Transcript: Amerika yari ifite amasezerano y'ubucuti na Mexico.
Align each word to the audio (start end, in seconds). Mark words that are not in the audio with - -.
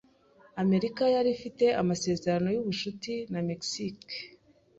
Amerika 0.63 1.03
yari 1.15 1.29
ifite 1.37 1.65
amasezerano 1.81 2.47
y'ubucuti 2.55 3.13
na 3.31 3.39
Mexico. 3.49 4.05